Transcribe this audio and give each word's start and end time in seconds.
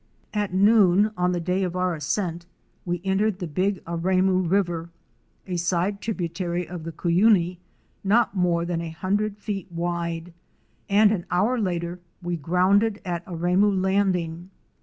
At 0.33 0.51
noon 0.51 1.11
of 1.15 1.31
the 1.31 1.39
day 1.39 1.61
of 1.61 1.75
our 1.75 1.93
ascent 1.93 2.47
we 2.85 3.01
entered 3.05 3.37
the 3.37 3.45
Big 3.45 3.85
Aremu 3.85 4.41
River, 4.49 4.89
a 5.45 5.57
side 5.57 6.01
tributary 6.01 6.67
of 6.67 6.85
the 6.85 6.91
Cuyuni 6.91 7.59
not 8.03 8.35
more 8.35 8.65
than 8.65 8.81
a 8.81 8.89
hundred 8.89 9.37
feet 9.37 9.71
wide, 9.71 10.33
and 10.89 11.11
an 11.11 11.27
hour 11.29 11.59
later 11.59 11.99
we 12.19 12.35
grounded 12.35 12.99
at 13.05 13.23
Aremu 13.27 13.69
Landing. 13.79 14.49